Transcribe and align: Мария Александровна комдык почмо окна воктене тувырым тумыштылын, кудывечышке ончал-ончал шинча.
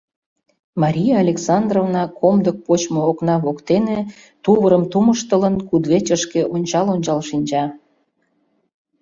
Мария 0.81 1.15
Александровна 1.25 2.03
комдык 2.19 2.57
почмо 2.65 3.01
окна 3.11 3.35
воктене 3.43 3.99
тувырым 4.43 4.83
тумыштылын, 4.91 5.55
кудывечышке 5.67 6.41
ончал-ончал 6.53 7.19
шинча. 7.29 7.63